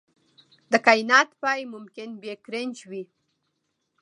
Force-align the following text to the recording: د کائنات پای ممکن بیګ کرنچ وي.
د 0.71 0.73
کائنات 0.85 1.29
پای 1.41 1.61
ممکن 1.73 2.09
بیګ 2.21 2.39
کرنچ 2.45 2.77
وي. 2.89 3.03